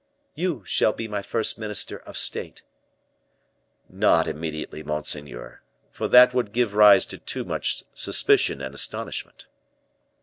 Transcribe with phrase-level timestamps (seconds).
[0.33, 2.63] "You shall be my first minister of state."
[3.87, 9.45] "Not immediately, monseigneur, for that would give rise to too much suspicion and astonishment."